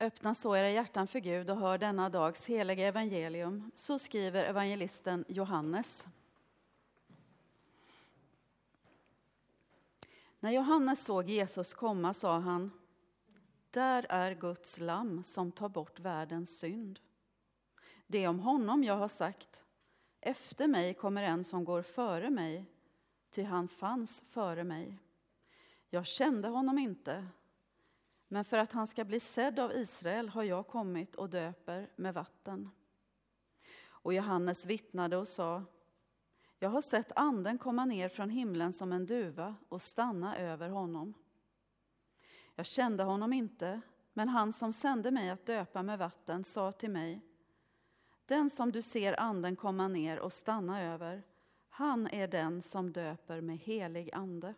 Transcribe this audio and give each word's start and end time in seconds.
Öppna 0.00 0.34
så 0.34 0.56
era 0.56 0.70
hjärtan 0.70 1.06
för 1.06 1.18
Gud 1.20 1.50
och 1.50 1.56
hör 1.56 1.78
denna 1.78 2.08
dags 2.08 2.46
heliga 2.46 2.88
evangelium. 2.88 3.70
Så 3.74 3.98
skriver 3.98 4.44
evangelisten 4.44 5.24
Johannes. 5.28 6.06
När 10.40 10.50
Johannes 10.50 11.04
såg 11.04 11.28
Jesus 11.28 11.74
komma 11.74 12.14
sa 12.14 12.38
han, 12.38 12.70
där 13.70 14.06
är 14.08 14.34
Guds 14.34 14.80
lamm 14.80 15.24
som 15.24 15.52
tar 15.52 15.68
bort 15.68 16.00
världens 16.00 16.58
synd. 16.58 17.00
Det 18.06 18.24
är 18.24 18.28
om 18.28 18.40
honom 18.40 18.84
jag 18.84 18.96
har 18.96 19.08
sagt, 19.08 19.64
efter 20.20 20.66
mig 20.68 20.94
kommer 20.94 21.22
en 21.22 21.44
som 21.44 21.64
går 21.64 21.82
före 21.82 22.30
mig, 22.30 22.64
ty 23.30 23.42
han 23.42 23.68
fanns 23.68 24.22
före 24.26 24.64
mig. 24.64 24.98
Jag 25.90 26.06
kände 26.06 26.48
honom 26.48 26.78
inte, 26.78 27.26
men 28.28 28.44
för 28.44 28.58
att 28.58 28.72
han 28.72 28.86
ska 28.86 29.04
bli 29.04 29.20
sedd 29.20 29.58
av 29.58 29.72
Israel 29.72 30.28
har 30.28 30.42
jag 30.42 30.66
kommit 30.66 31.16
och 31.16 31.30
döper 31.30 31.90
med 31.96 32.14
vatten. 32.14 32.70
Och 33.86 34.14
Johannes 34.14 34.66
vittnade 34.66 35.16
och 35.16 35.28
sa, 35.28 35.62
jag 36.58 36.70
har 36.70 36.80
sett 36.80 37.12
anden 37.16 37.58
komma 37.58 37.84
ner 37.84 38.08
från 38.08 38.30
himlen 38.30 38.72
som 38.72 38.92
en 38.92 39.06
duva 39.06 39.54
och 39.68 39.82
stanna 39.82 40.36
över 40.36 40.68
honom. 40.68 41.14
Jag 42.54 42.66
kände 42.66 43.02
honom 43.02 43.32
inte, 43.32 43.80
men 44.12 44.28
han 44.28 44.52
som 44.52 44.72
sände 44.72 45.10
mig 45.10 45.30
att 45.30 45.46
döpa 45.46 45.82
med 45.82 45.98
vatten 45.98 46.44
sa 46.44 46.72
till 46.72 46.90
mig, 46.90 47.20
den 48.26 48.50
som 48.50 48.72
du 48.72 48.82
ser 48.82 49.20
anden 49.20 49.56
komma 49.56 49.88
ner 49.88 50.20
och 50.20 50.32
stanna 50.32 50.82
över, 50.82 51.22
han 51.68 52.08
är 52.08 52.28
den 52.28 52.62
som 52.62 52.92
döper 52.92 53.40
med 53.40 53.58
helig 53.58 54.10
ande. 54.12 54.54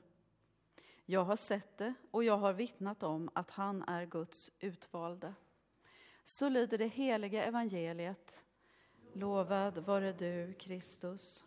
Jag 1.10 1.24
har 1.24 1.36
sett 1.36 1.78
det 1.78 1.94
och 2.10 2.24
jag 2.24 2.36
har 2.36 2.52
vittnat 2.52 3.02
om 3.02 3.30
att 3.34 3.50
han 3.50 3.82
är 3.82 4.06
Guds 4.06 4.50
utvalde. 4.60 5.34
Så 6.24 6.48
lyder 6.48 6.78
det 6.78 6.86
heliga 6.86 7.44
evangeliet. 7.44 8.44
Lovad 9.14 9.78
vare 9.78 10.12
du, 10.12 10.54
Kristus. 10.58 11.44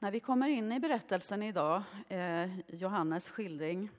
När 0.00 0.10
vi 0.10 0.20
kommer 0.20 0.48
in 0.48 0.72
i 0.72 0.80
berättelsen 0.80 1.42
idag, 1.42 1.82
eh, 2.08 2.58
Johannes 2.68 3.30
skildring, 3.30 3.90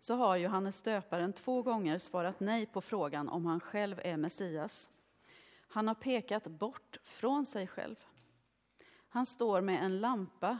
så 0.00 0.14
har 0.14 0.36
Johannes 0.36 0.82
döparen 0.82 1.32
två 1.32 1.62
gånger 1.62 1.98
svarat 1.98 2.40
nej 2.40 2.66
på 2.66 2.80
frågan 2.80 3.28
om 3.28 3.46
han 3.46 3.60
själv 3.60 4.00
är 4.04 4.16
Messias. 4.16 4.90
Han 5.68 5.88
har 5.88 5.94
pekat 5.94 6.46
bort 6.46 6.96
från 7.04 7.46
sig 7.46 7.66
själv. 7.66 7.96
Han 9.08 9.26
står 9.26 9.60
med 9.60 9.84
en 9.84 10.00
lampa 10.00 10.58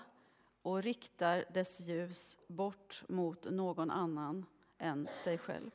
och 0.62 0.82
riktar 0.82 1.44
dess 1.54 1.80
ljus 1.80 2.38
bort 2.46 3.02
mot 3.08 3.50
någon 3.50 3.90
annan 3.90 4.46
än 4.78 5.06
sig 5.06 5.38
själv. 5.38 5.70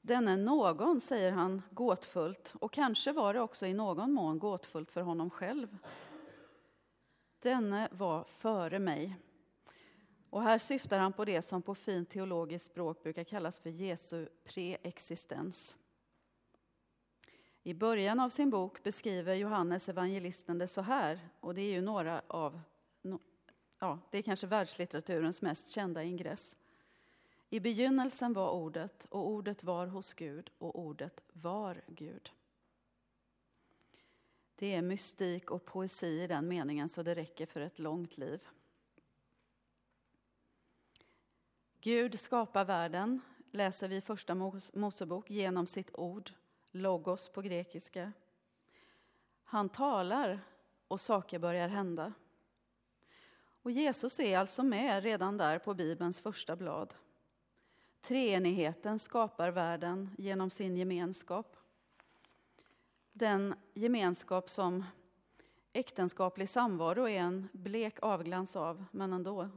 Denne 0.00 0.36
någon, 0.36 1.00
säger 1.00 1.32
han 1.32 1.62
gåtfullt, 1.70 2.54
och 2.60 2.72
kanske 2.72 3.12
var 3.12 3.34
det 3.34 3.40
också 3.40 3.66
i 3.66 3.74
någon 3.74 4.12
mån 4.12 4.38
gåtfullt 4.38 4.90
för 4.90 5.00
honom 5.00 5.30
själv. 5.30 5.78
Denne 7.40 7.88
var 7.92 8.24
före 8.24 8.78
mig. 8.78 9.16
Och 10.30 10.42
här 10.42 10.58
syftar 10.58 10.98
han 10.98 11.12
på 11.12 11.24
det 11.24 11.42
som 11.42 11.62
på 11.62 11.74
fint 11.74 12.10
teologiskt 12.10 12.66
språk 12.66 13.02
brukar 13.02 13.24
kallas 13.24 13.60
för 13.60 13.70
Jesu 13.70 14.28
preexistens. 14.44 15.76
I 17.62 17.74
början 17.74 18.20
av 18.20 18.30
sin 18.30 18.50
bok 18.50 18.82
beskriver 18.82 19.34
Johannes 19.34 19.88
evangelisten 19.88 20.58
det 20.58 20.68
så 20.68 20.80
här, 20.80 21.20
och 21.40 21.54
det 21.54 21.60
är 21.60 21.72
ju 21.72 21.80
några 21.80 22.22
av, 22.26 22.60
ja, 23.78 23.98
det 24.10 24.18
är 24.18 24.22
kanske 24.22 24.46
världslitteraturens 24.46 25.42
mest 25.42 25.68
kända 25.68 26.02
ingress. 26.02 26.56
I 27.50 27.60
begynnelsen 27.60 28.32
var 28.32 28.50
ordet, 28.50 29.06
och 29.10 29.28
ordet 29.28 29.64
var 29.64 29.86
hos 29.86 30.14
Gud, 30.14 30.50
och 30.58 30.78
ordet 30.78 31.20
var 31.32 31.82
Gud. 31.86 32.30
Det 34.58 34.74
är 34.74 34.82
mystik 34.82 35.50
och 35.50 35.64
poesi 35.64 36.22
i 36.22 36.26
den 36.26 36.48
meningen 36.48 36.88
så 36.88 37.02
det 37.02 37.14
räcker 37.14 37.46
för 37.46 37.60
ett 37.60 37.78
långt 37.78 38.18
liv. 38.18 38.40
Gud 41.80 42.20
skapar 42.20 42.64
världen, 42.64 43.20
läser 43.50 43.88
vi 43.88 43.96
i 43.96 44.00
Första 44.00 44.34
Mosebok, 44.74 45.30
genom 45.30 45.66
sitt 45.66 45.90
ord, 45.94 46.30
logos 46.70 47.28
på 47.28 47.42
grekiska. 47.42 48.12
Han 49.44 49.68
talar 49.68 50.40
och 50.88 51.00
saker 51.00 51.38
börjar 51.38 51.68
hända. 51.68 52.12
Och 53.62 53.70
Jesus 53.70 54.20
är 54.20 54.38
alltså 54.38 54.62
med 54.62 55.02
redan 55.02 55.36
där 55.36 55.58
på 55.58 55.74
Bibelns 55.74 56.20
första 56.20 56.56
blad. 56.56 56.94
Treenigheten 58.00 58.98
skapar 58.98 59.50
världen 59.50 60.10
genom 60.18 60.50
sin 60.50 60.76
gemenskap 60.76 61.56
den 63.18 63.54
gemenskap 63.74 64.50
som 64.50 64.84
äktenskaplig 65.72 66.48
samvaro 66.48 67.08
är 67.08 67.20
en 67.20 67.48
blek 67.52 67.98
avglans 68.02 68.56
av, 68.56 68.84
men 68.90 69.12
ändå. 69.12 69.48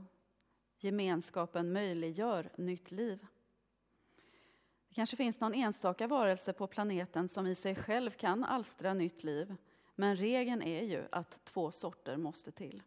Gemenskapen 0.77 1.73
möjliggör 1.73 2.49
nytt 2.57 2.91
liv. 2.91 3.25
Det 4.87 4.95
kanske 4.95 5.17
finns 5.17 5.39
någon 5.39 5.53
enstaka 5.53 6.07
varelse 6.07 6.53
på 6.53 6.67
planeten 6.67 7.27
som 7.27 7.47
i 7.47 7.55
sig 7.55 7.75
själv 7.75 8.11
kan 8.11 8.43
alstra 8.43 8.93
nytt 8.93 9.23
liv, 9.23 9.55
men 9.95 10.15
regeln 10.15 10.61
är 10.61 10.83
ju 10.83 11.07
att 11.11 11.45
två 11.45 11.71
sorter 11.71 12.17
måste 12.17 12.51
till. 12.51 12.83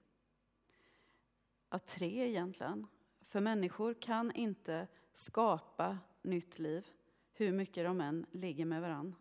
Att 1.69 1.87
tre 1.87 2.28
egentligen. 2.28 2.87
För 3.25 3.41
människor 3.41 3.94
kan 3.94 4.33
inte 4.33 4.87
skapa 5.12 5.99
nytt 6.22 6.59
liv, 6.59 6.87
hur 7.33 7.53
mycket 7.53 7.84
de 7.84 8.00
än 8.00 8.27
ligger 8.31 8.65
med 8.65 8.81
varann. 8.83 9.15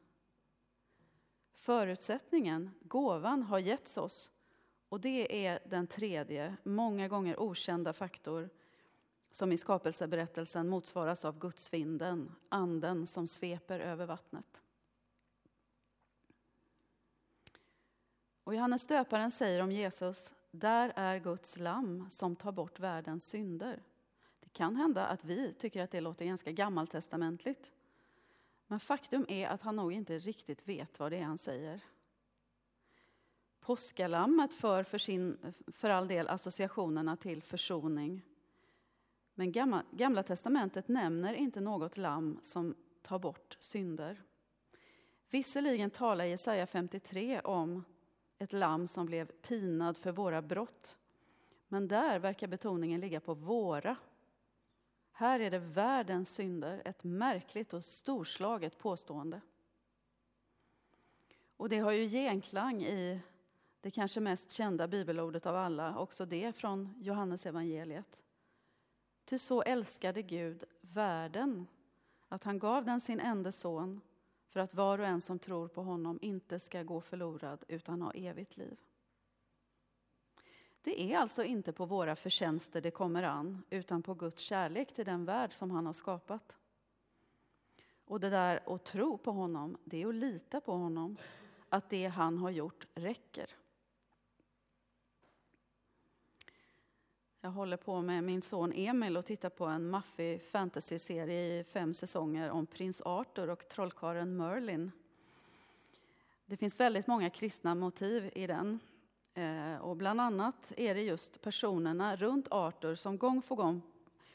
Förutsättningen, 1.62 2.72
gåvan, 2.82 3.44
har 3.44 3.60
getts 3.60 3.98
oss. 3.98 4.32
Och 4.90 5.02
det 5.02 5.48
är 5.48 5.60
den 5.66 5.88
tredje, 5.88 6.58
många 6.64 7.08
gånger 7.08 7.40
okända 7.40 7.94
faktor 7.94 8.50
som 9.32 9.52
i 9.52 9.58
skapelseberättelsen 9.58 10.68
motsvaras 10.68 11.26
av 11.26 11.40
gudsvinden, 11.40 12.36
anden 12.50 13.08
som 13.08 13.28
sveper 13.28 13.80
över 13.80 14.06
vattnet. 14.06 14.62
Och 18.44 18.56
Johannes 18.56 18.88
döparen 18.88 19.32
säger 19.32 19.62
om 19.62 19.72
Jesus, 19.72 20.34
där 20.52 20.94
är 20.96 21.20
Guds 21.20 21.58
lamm 21.58 22.08
som 22.10 22.36
tar 22.36 22.52
bort 22.52 22.80
världens 22.80 23.26
synder. 23.26 23.84
Det 24.40 24.50
kan 24.50 24.76
hända 24.76 25.06
att 25.06 25.26
vi 25.26 25.54
tycker 25.54 25.84
att 25.84 25.92
det 25.92 26.02
låter 26.02 26.26
ganska 26.26 26.52
gammaltestamentligt. 26.52 27.74
Men 28.72 28.80
faktum 28.80 29.26
är 29.28 29.48
att 29.48 29.62
han 29.62 29.76
nog 29.76 29.94
inte 29.94 30.20
riktigt 30.20 30.68
vet 30.68 31.00
vad 31.00 31.12
det 31.12 31.18
är 31.18 31.24
han 31.24 31.38
säger. 31.38 31.82
Påskalammet 33.60 34.54
för, 34.54 34.84
för, 34.84 34.98
sin, 34.98 35.54
för 35.68 35.90
all 35.90 36.08
del 36.08 36.28
associationerna 36.28 37.18
till 37.18 37.44
försoning. 37.44 38.22
Men 39.34 39.52
gamla, 39.52 39.84
gamla 39.92 40.24
testamentet 40.24 40.88
nämner 40.88 41.34
inte 41.34 41.62
något 41.62 41.98
lamm 41.98 42.40
som 42.42 42.76
tar 43.02 43.20
bort 43.20 43.58
synder. 43.60 44.22
Visserligen 45.30 45.90
talar 45.90 46.26
Jesaja 46.26 46.68
53 46.68 47.40
om 47.40 47.84
ett 48.38 48.54
lamm 48.54 48.88
som 48.88 49.06
blev 49.06 49.26
pinad 49.26 49.98
för 49.98 50.12
våra 50.12 50.42
brott. 50.42 50.98
Men 51.68 51.88
där 51.88 52.20
verkar 52.20 52.48
betoningen 52.48 53.02
ligga 53.02 53.20
på 53.20 53.34
våra 53.34 53.96
här 55.12 55.40
är 55.40 55.52
det 55.52 55.60
världens 55.60 56.36
synder, 56.36 56.82
ett 56.86 57.04
märkligt 57.04 57.74
och 57.74 57.86
storslaget 57.86 58.78
påstående. 58.78 59.42
Och 61.58 61.70
det 61.70 61.80
har 61.80 61.92
ju 61.92 62.08
genklang 62.08 62.84
i 62.84 63.22
det 63.82 63.92
kanske 63.92 64.20
mest 64.20 64.52
kända 64.52 64.88
bibelordet 64.88 65.46
av 65.46 65.56
alla, 65.56 65.98
också 65.98 66.26
det 66.26 66.56
från 66.56 66.94
Johannes 67.00 67.46
evangeliet. 67.46 68.22
Ty 69.26 69.38
så 69.38 69.62
älskade 69.62 70.22
Gud 70.22 70.64
världen 70.82 71.68
att 72.28 72.44
han 72.44 72.60
gav 72.60 72.86
den 72.86 73.02
sin 73.02 73.20
enda 73.20 73.52
son 73.52 74.02
för 74.50 74.60
att 74.60 74.74
var 74.74 75.00
och 75.00 75.06
en 75.06 75.22
som 75.22 75.40
tror 75.40 75.68
på 75.68 75.84
honom 75.84 76.20
inte 76.22 76.60
ska 76.60 76.84
gå 76.84 77.02
förlorad 77.02 77.64
utan 77.68 78.02
ha 78.02 78.12
evigt 78.12 78.58
liv. 78.58 78.78
Det 80.82 81.02
är 81.02 81.18
alltså 81.18 81.44
inte 81.44 81.72
på 81.72 81.86
våra 81.86 82.16
förtjänster 82.16 82.82
det 82.82 82.92
kommer 82.92 83.24
an, 83.24 83.64
utan 83.70 84.04
på 84.04 84.14
Guds 84.14 84.42
kärlek 84.42 84.94
till 84.94 85.06
den 85.06 85.26
värld 85.26 85.54
som 85.54 85.72
han 85.72 85.86
har 85.86 85.94
skapat. 85.94 86.58
Och 88.06 88.20
det 88.20 88.30
där 88.30 88.76
att 88.76 88.84
tro 88.86 89.18
på 89.18 89.32
honom, 89.32 89.78
det 89.84 90.02
är 90.02 90.08
att 90.08 90.16
lita 90.16 90.62
på 90.62 90.72
honom, 90.72 91.18
att 91.70 91.90
det 91.90 92.08
han 92.08 92.38
har 92.38 92.50
gjort 92.50 92.88
räcker. 92.96 93.50
Jag 97.44 97.52
håller 97.52 97.78
på 97.78 98.02
med 98.02 98.24
min 98.24 98.42
son 98.42 98.74
Emil 98.76 99.18
och 99.18 99.26
tittar 99.26 99.50
på 99.50 99.66
en 99.66 99.90
maffig 99.90 100.42
fantasyserie 100.42 101.60
i 101.60 101.64
fem 101.64 101.94
säsonger 101.94 102.50
om 102.50 102.66
prins 102.66 103.02
Arthur 103.02 103.50
och 103.50 103.68
trollkarlen 103.68 104.38
Merlin. 104.38 104.92
Det 106.46 106.58
finns 106.58 106.80
väldigt 106.80 107.08
många 107.08 107.30
kristna 107.30 107.76
motiv 107.76 108.32
i 108.36 108.48
den. 108.48 108.80
Eh, 109.34 109.76
och 109.76 109.98
bland 109.98 110.22
annat 110.22 110.74
är 110.78 110.96
det 110.96 111.02
just 111.02 111.42
personerna 111.42 112.16
runt 112.16 112.48
Arthur 112.52 112.96
som 112.96 113.18
gång 113.18 113.42
på 113.42 113.56
gång 113.56 113.82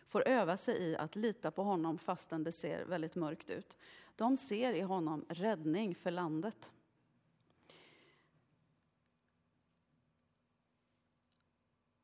får 0.06 0.28
öva 0.28 0.56
sig 0.56 0.82
i 0.82 0.96
att 0.96 1.16
lita 1.16 1.50
på 1.50 1.62
honom 1.62 1.98
fastän 1.98 2.44
det 2.44 2.52
ser 2.52 2.84
väldigt 2.84 3.14
mörkt 3.14 3.50
ut. 3.50 3.76
De 4.16 4.36
ser 4.36 4.72
i 4.72 4.80
honom 4.80 5.24
räddning 5.28 5.94
för 5.94 6.10
landet. 6.10 6.72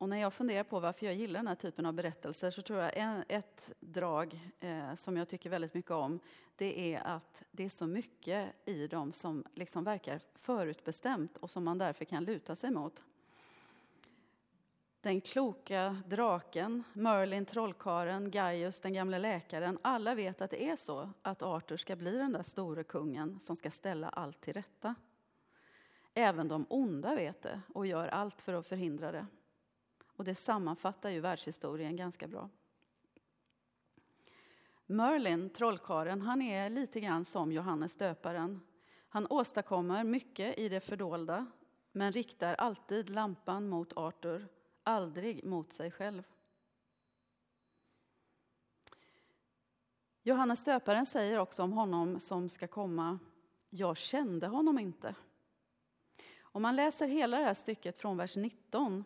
Och 0.03 0.09
när 0.09 0.17
jag 0.17 0.33
funderar 0.33 0.63
på 0.63 0.79
varför 0.79 1.05
jag 1.05 1.15
gillar 1.15 1.39
den 1.39 1.47
här 1.47 1.55
typen 1.55 1.85
av 1.85 1.93
berättelser 1.93 2.51
så 2.51 2.61
tror 2.61 2.79
jag 2.79 2.97
en, 2.97 3.23
ett 3.27 3.71
drag 3.79 4.39
eh, 4.59 4.95
som 4.95 5.17
jag 5.17 5.27
tycker 5.27 5.49
väldigt 5.49 5.73
mycket 5.73 5.91
om 5.91 6.19
det 6.55 6.95
är 6.95 7.07
att 7.07 7.43
det 7.51 7.65
är 7.65 7.69
så 7.69 7.87
mycket 7.87 8.49
i 8.65 8.87
dem 8.87 9.13
som 9.13 9.43
liksom 9.53 9.83
verkar 9.83 10.21
förutbestämt 10.35 11.37
och 11.37 11.51
som 11.51 11.63
man 11.63 11.77
därför 11.77 12.05
kan 12.05 12.23
luta 12.23 12.55
sig 12.55 12.71
mot. 12.71 13.03
Den 15.01 15.21
kloka 15.21 16.01
draken, 16.07 16.83
Merlin, 16.93 17.45
trollkaren, 17.45 18.31
Gaius, 18.31 18.79
den 18.79 18.93
gamle 18.93 19.19
läkaren. 19.19 19.77
Alla 19.81 20.15
vet 20.15 20.41
att 20.41 20.51
det 20.51 20.69
är 20.69 20.75
så 20.75 21.09
att 21.21 21.41
Arthur 21.41 21.77
ska 21.77 21.95
bli 21.95 22.17
den 22.17 22.31
där 22.31 22.43
store 22.43 22.83
kungen 22.83 23.39
som 23.39 23.55
ska 23.55 23.71
ställa 23.71 24.09
allt 24.09 24.41
till 24.41 24.53
rätta. 24.53 24.95
Även 26.13 26.47
de 26.47 26.65
onda 26.69 27.15
vet 27.15 27.41
det 27.41 27.61
och 27.73 27.87
gör 27.87 28.07
allt 28.07 28.41
för 28.41 28.53
att 28.53 28.67
förhindra 28.67 29.11
det. 29.11 29.25
Och 30.23 30.27
det 30.27 30.35
sammanfattar 30.35 31.09
ju 31.09 31.19
världshistorien 31.19 31.95
ganska 31.95 32.27
bra. 32.27 32.49
Merlin, 34.85 35.49
trollkaren, 35.49 36.21
han 36.21 36.41
är 36.41 36.69
lite 36.69 36.99
grann 36.99 37.25
som 37.25 37.51
Johannes 37.51 37.95
döparen. 37.95 38.61
Han 39.09 39.27
åstadkommer 39.29 40.03
mycket 40.03 40.57
i 40.57 40.69
det 40.69 40.79
fördolda 40.79 41.45
men 41.91 42.11
riktar 42.11 42.55
alltid 42.55 43.09
lampan 43.09 43.69
mot 43.69 43.93
Arthur, 43.93 44.47
aldrig 44.83 45.43
mot 45.43 45.73
sig 45.73 45.91
själv. 45.91 46.23
Johannes 50.21 50.63
döparen 50.63 51.05
säger 51.05 51.39
också 51.39 51.63
om 51.63 51.73
honom 51.73 52.19
som 52.19 52.49
ska 52.49 52.67
komma, 52.67 53.19
jag 53.69 53.97
kände 53.97 54.47
honom 54.47 54.79
inte. 54.79 55.15
Om 56.41 56.61
man 56.61 56.75
läser 56.75 57.07
hela 57.07 57.37
det 57.37 57.45
här 57.45 57.53
stycket 57.53 57.97
från 57.97 58.17
vers 58.17 58.35
19 58.35 59.03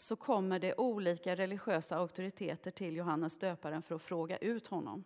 så 0.00 0.16
kommer 0.16 0.58
det 0.58 0.74
olika 0.74 1.36
religiösa 1.36 1.96
auktoriteter 1.96 2.70
till 2.70 2.96
Johannes 2.96 3.38
döparen 3.38 3.82
för 3.82 3.94
att 3.94 4.02
fråga 4.02 4.38
ut 4.38 4.66
honom. 4.66 5.04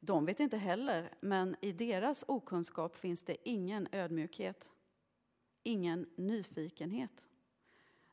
De 0.00 0.24
vet 0.24 0.40
inte 0.40 0.56
heller, 0.56 1.10
men 1.20 1.56
i 1.60 1.72
deras 1.72 2.24
okunskap 2.28 2.96
finns 2.96 3.24
det 3.24 3.48
ingen 3.48 3.88
ödmjukhet, 3.92 4.70
ingen 5.62 6.06
nyfikenhet. 6.16 7.24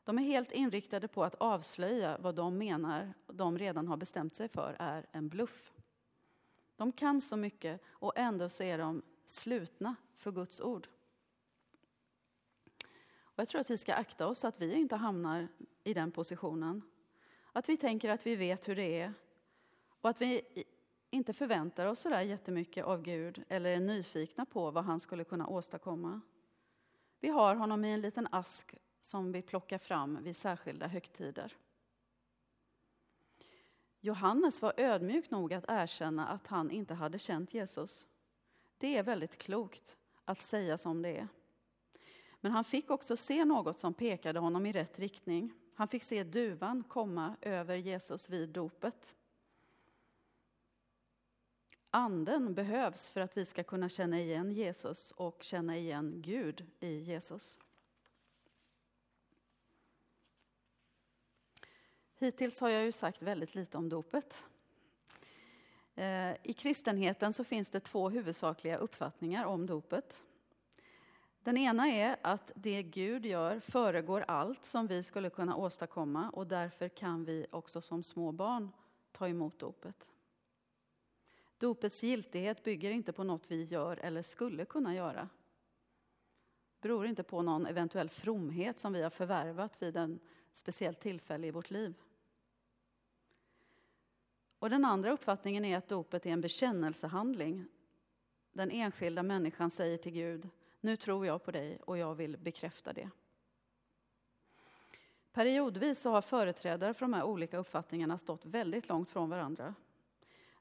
De 0.04 0.18
är 0.18 0.22
helt 0.22 0.52
inriktade 0.52 1.08
på 1.08 1.24
att 1.24 1.34
avslöja 1.34 2.18
vad 2.20 2.34
de 2.34 2.58
menar 2.58 3.14
de 3.26 3.58
redan 3.58 3.88
har 3.88 3.96
bestämt 3.96 4.34
sig 4.34 4.48
för 4.48 4.76
är 4.78 5.06
en 5.12 5.28
bluff. 5.28 5.72
De 6.76 6.92
kan 6.92 7.20
så 7.20 7.36
mycket 7.36 7.80
och 7.88 8.12
ändå 8.16 8.48
så 8.48 8.62
är 8.62 8.78
de 8.78 9.02
slutna 9.24 9.96
för 10.14 10.32
Guds 10.32 10.60
ord. 10.60 10.88
Och 13.40 13.42
jag 13.42 13.48
tror 13.48 13.60
att 13.60 13.70
vi 13.70 13.78
ska 13.78 13.94
akta 13.94 14.26
oss 14.26 14.38
så 14.38 14.46
att 14.46 14.60
vi 14.60 14.74
inte 14.74 14.96
hamnar 14.96 15.48
i 15.90 15.94
den 15.94 16.12
positionen. 16.12 16.82
Att 17.52 17.68
vi 17.68 17.76
tänker 17.76 18.10
att 18.10 18.26
vi 18.26 18.36
vet 18.36 18.68
hur 18.68 18.76
det 18.76 19.00
är 19.00 19.12
och 20.00 20.10
att 20.10 20.20
vi 20.20 20.42
inte 21.10 21.32
förväntar 21.32 21.86
oss 21.86 22.00
så 22.00 22.08
där 22.08 22.20
jättemycket 22.20 22.84
av 22.84 23.02
Gud 23.02 23.44
eller 23.48 23.70
är 23.70 23.80
nyfikna 23.80 24.46
på 24.46 24.70
vad 24.70 24.84
han 24.84 25.00
skulle 25.00 25.24
kunna 25.24 25.46
åstadkomma. 25.46 26.20
Vi 27.20 27.28
har 27.28 27.54
honom 27.54 27.84
i 27.84 27.92
en 27.92 28.00
liten 28.00 28.28
ask 28.30 28.74
som 29.00 29.32
vi 29.32 29.42
plockar 29.42 29.78
fram 29.78 30.18
vid 30.22 30.36
särskilda 30.36 30.86
högtider. 30.86 31.56
Johannes 34.00 34.62
var 34.62 34.74
ödmjuk 34.76 35.30
nog 35.30 35.54
att 35.54 35.64
erkänna 35.68 36.28
att 36.28 36.46
han 36.46 36.70
inte 36.70 36.94
hade 36.94 37.18
känt 37.18 37.54
Jesus. 37.54 38.08
Det 38.78 38.96
är 38.96 39.02
väldigt 39.02 39.38
klokt 39.38 39.96
att 40.24 40.40
säga 40.40 40.78
som 40.78 41.02
det 41.02 41.16
är. 41.16 41.28
Men 42.40 42.52
han 42.52 42.64
fick 42.64 42.90
också 42.90 43.16
se 43.16 43.44
något 43.44 43.78
som 43.78 43.94
pekade 43.94 44.38
honom 44.38 44.66
i 44.66 44.72
rätt 44.72 44.98
riktning. 44.98 45.52
Han 45.80 45.88
fick 45.88 46.02
se 46.02 46.24
duvan 46.24 46.84
komma 46.84 47.36
över 47.40 47.76
Jesus 47.76 48.28
vid 48.28 48.48
dopet. 48.48 49.16
Anden 51.90 52.54
behövs 52.54 53.08
för 53.08 53.20
att 53.20 53.36
vi 53.36 53.46
ska 53.46 53.62
kunna 53.62 53.88
känna 53.88 54.20
igen 54.20 54.52
Jesus 54.52 55.10
och 55.10 55.42
känna 55.42 55.76
igen 55.76 56.22
Gud 56.22 56.66
i 56.80 56.98
Jesus. 56.98 57.58
Hittills 62.18 62.60
har 62.60 62.68
jag 62.68 62.84
ju 62.84 62.92
sagt 62.92 63.22
väldigt 63.22 63.54
lite 63.54 63.78
om 63.78 63.88
dopet. 63.88 64.44
Eh, 65.94 66.32
I 66.42 66.52
kristenheten 66.56 67.32
så 67.32 67.44
finns 67.44 67.70
det 67.70 67.80
två 67.80 68.10
huvudsakliga 68.10 68.76
uppfattningar 68.76 69.44
om 69.44 69.66
dopet. 69.66 70.24
Den 71.42 71.56
ena 71.56 71.88
är 71.88 72.16
att 72.22 72.52
det 72.54 72.82
Gud 72.82 73.26
gör 73.26 73.60
föregår 73.60 74.24
allt 74.28 74.64
som 74.64 74.86
vi 74.86 75.02
skulle 75.02 75.30
kunna 75.30 75.56
åstadkomma 75.56 76.30
och 76.30 76.46
därför 76.46 76.88
kan 76.88 77.24
vi 77.24 77.46
också 77.50 77.80
som 77.80 78.02
små 78.02 78.32
barn 78.32 78.72
ta 79.12 79.28
emot 79.28 79.58
dopet. 79.58 80.06
Dopets 81.58 82.02
giltighet 82.02 82.62
bygger 82.62 82.90
inte 82.90 83.12
på 83.12 83.24
något 83.24 83.50
vi 83.50 83.64
gör 83.64 83.96
eller 83.96 84.22
skulle 84.22 84.64
kunna 84.64 84.94
göra. 84.94 85.28
beror 86.80 87.06
inte 87.06 87.22
på 87.22 87.42
någon 87.42 87.66
eventuell 87.66 88.10
fromhet 88.10 88.78
som 88.78 88.92
vi 88.92 89.02
har 89.02 89.10
förvärvat 89.10 89.82
vid 89.82 89.96
en 89.96 90.20
speciellt 90.52 91.00
tillfälle 91.00 91.46
i 91.46 91.50
vårt 91.50 91.70
liv. 91.70 91.94
Och 94.58 94.70
den 94.70 94.84
andra 94.84 95.10
uppfattningen 95.10 95.64
är 95.64 95.78
att 95.78 95.88
dopet 95.88 96.26
är 96.26 96.30
en 96.30 96.40
bekännelsehandling. 96.40 97.66
Den 98.52 98.70
enskilda 98.70 99.22
människan 99.22 99.70
säger 99.70 99.98
till 99.98 100.12
Gud 100.12 100.48
nu 100.80 100.96
tror 100.96 101.26
jag 101.26 101.42
på 101.42 101.50
dig 101.50 101.78
och 101.80 101.98
jag 101.98 102.14
vill 102.14 102.36
bekräfta 102.36 102.92
det. 102.92 103.10
Periodvis 105.32 106.04
har 106.04 106.22
företrädare 106.22 106.94
för 106.94 107.00
de 107.00 107.14
här 107.14 107.22
olika 107.22 107.58
uppfattningarna 107.58 108.18
stått 108.18 108.44
väldigt 108.44 108.88
långt 108.88 109.10
från 109.10 109.30
varandra. 109.30 109.74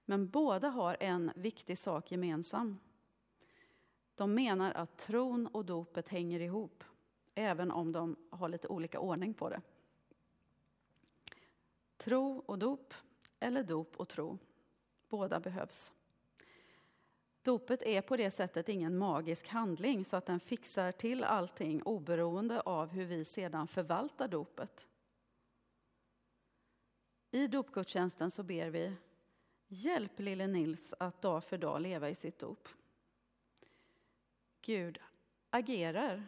Men 0.06 0.30
båda 0.30 0.70
har 0.70 0.98
en 1.00 1.32
viktig 1.36 1.78
sak 1.78 2.12
gemensam. 2.12 2.80
De 4.16 4.34
menar 4.34 4.72
att 4.72 4.98
tron 4.98 5.48
och 5.48 5.66
dopet 5.66 6.10
hänger 6.10 6.40
ihop, 6.40 6.84
även 7.36 7.72
om 7.72 7.92
de 7.92 8.16
har 8.30 8.50
lite 8.50 8.68
olika 8.68 9.00
ordning 9.00 9.34
på 9.34 9.50
det. 9.50 9.62
Tro 11.98 12.44
och 12.46 12.60
dop, 12.60 12.94
eller 13.40 13.64
dop 13.64 13.96
och 13.96 14.10
tro. 14.10 14.38
Båda 15.10 15.40
behövs. 15.40 15.94
Dopet 17.42 17.82
är 17.82 18.02
på 18.02 18.18
det 18.18 18.32
sättet 18.32 18.70
ingen 18.70 18.98
magisk 18.98 19.48
handling 19.48 20.06
så 20.06 20.18
att 20.18 20.26
den 20.26 20.40
fixar 20.40 20.92
till 20.92 21.24
allting 21.24 21.84
oberoende 21.84 22.62
av 22.62 22.90
hur 22.90 23.06
vi 23.06 23.26
sedan 23.26 23.68
förvaltar 23.68 24.28
dopet. 24.28 24.88
I 27.32 27.48
dopgudstjänsten 27.48 28.32
så 28.32 28.44
ber 28.44 28.70
vi 28.70 28.96
Hjälp 29.68 30.20
lille 30.20 30.48
Nils 30.48 30.94
att 31.00 31.22
dag 31.22 31.44
för 31.44 31.58
dag 31.58 31.82
leva 31.82 32.10
i 32.10 32.16
sitt 32.16 32.40
dop. 32.40 32.68
Gud 34.62 35.00
agerar. 35.50 36.28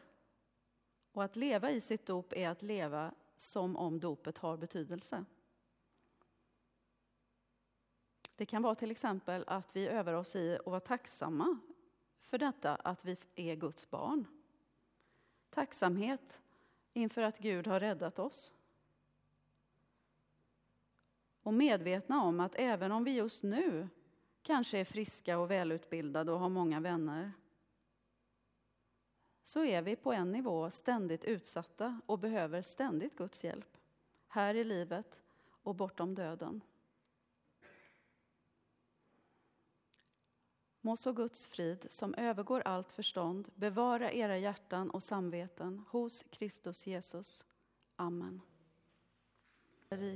Och 1.12 1.24
att 1.24 1.36
leva 1.36 1.72
i 1.72 1.82
sitt 1.82 2.06
dop 2.06 2.34
är 2.34 2.50
att 2.50 2.62
leva 2.62 3.14
som 3.38 3.76
om 3.78 4.00
dopet 4.00 4.38
har 4.38 4.58
betydelse. 4.58 5.26
Det 8.36 8.46
kan 8.46 8.62
vara 8.62 8.76
till 8.76 8.92
exempel 8.92 9.44
att 9.48 9.76
vi 9.76 9.88
övar 9.88 10.14
oss 10.14 10.36
i 10.36 10.58
att 10.60 10.66
vara 10.66 10.80
tacksamma 10.80 11.60
för 12.22 12.38
detta 12.38 12.76
att 12.76 13.06
vi 13.06 13.18
är 13.36 13.56
Guds 13.56 13.90
barn. 13.90 14.26
Tacksamhet 15.50 16.42
inför 16.94 17.22
att 17.22 17.38
Gud 17.38 17.68
har 17.68 17.80
räddat 17.80 18.20
oss. 18.20 18.54
Och 21.44 21.54
medvetna 21.54 22.24
om 22.24 22.40
att 22.40 22.56
även 22.56 22.92
om 22.92 23.04
vi 23.04 23.16
just 23.16 23.44
nu 23.44 23.88
kanske 24.42 24.78
är 24.78 24.86
friska 24.86 25.38
och 25.38 25.52
välutbildade 25.52 26.32
och 26.32 26.40
har 26.40 26.50
många 26.50 26.80
vänner 26.80 27.32
så 29.44 29.64
är 29.64 29.82
vi 29.82 29.96
på 29.96 30.14
en 30.14 30.32
nivå 30.32 30.70
ständigt 30.70 31.24
utsatta 31.24 32.02
och 32.06 32.20
behöver 32.20 32.62
ständigt 32.62 33.18
Guds 33.18 33.44
hjälp, 33.44 33.78
här 34.28 34.56
i 34.56 34.64
livet 34.64 35.24
och 35.64 35.76
bortom 35.76 36.16
döden. 36.16 36.62
Må 40.82 40.96
så 40.96 41.14
Guds 41.14 41.48
frid, 41.48 41.86
som 41.90 42.16
övergår 42.16 42.62
allt 42.66 42.92
förstånd, 42.92 43.52
bevara 43.56 44.12
era 44.12 44.38
hjärtan 44.38 44.90
och 44.90 45.04
samveten 45.04 45.86
hos 45.90 46.24
Kristus 46.24 46.88
Jesus. 46.88 47.46
Amen. 47.96 48.42